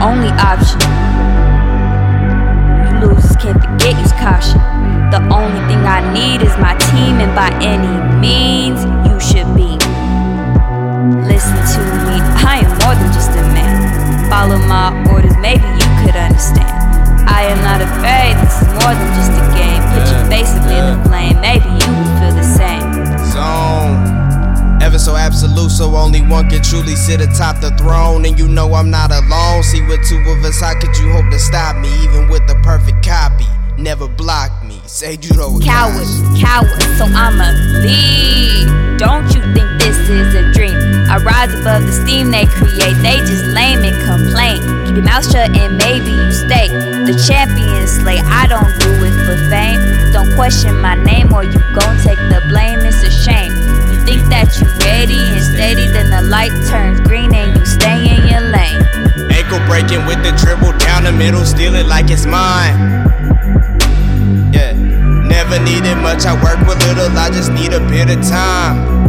[0.00, 0.80] only option.
[2.84, 4.58] You losers can't forget use caution.
[5.10, 8.84] The only thing I need is my team, and by any means,
[26.30, 28.24] one can truly sit atop the throne.
[28.24, 29.62] And you know I'm not alone.
[29.62, 31.90] See, with two of us, how could you hope to stop me?
[32.04, 34.80] Even with the perfect copy, never block me.
[34.86, 35.54] Say judo.
[35.54, 36.06] with Coward,
[36.38, 37.50] coward, so I'ma
[37.82, 38.70] leave.
[38.98, 40.76] Don't you think this is a dream?
[41.10, 42.94] I rise above the steam they create.
[43.02, 44.60] They just lame and complain.
[44.86, 46.68] Keep your mouth shut and maybe you stay.
[47.08, 48.20] The champion slay.
[48.20, 49.80] I don't do it for fame.
[50.12, 52.19] Don't question my name or you gon' take
[56.40, 58.80] light turns green and you stay in your lane.
[59.30, 63.04] Ankle breaking with the dribble down the middle, steal it like it's mine.
[64.48, 64.72] Yeah,
[65.28, 66.24] never needed much.
[66.24, 69.04] I work with little, I just need a bit of time.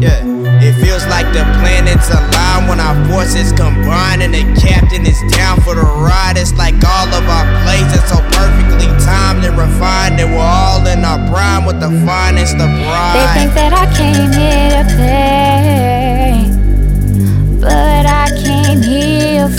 [0.00, 0.24] Yeah,
[0.64, 5.60] it feels like the planets align when our forces combine and the captain is down
[5.60, 6.40] for the ride.
[6.40, 10.80] It's like all of our plays are so perfectly timed and refined, and we're all
[10.88, 13.36] in our prime with the finest of They pride.
[13.36, 13.71] think that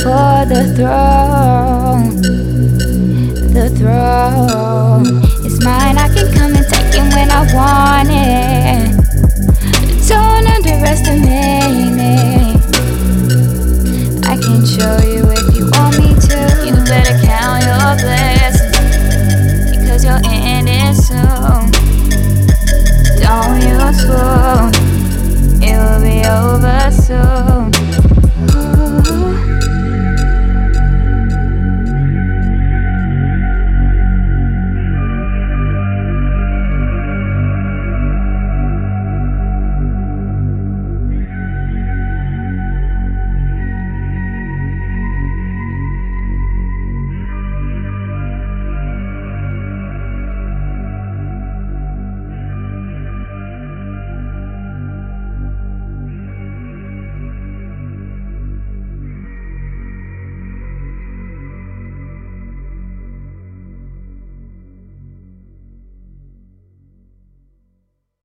[0.01, 2.21] for the throne,
[3.53, 4.12] the throne.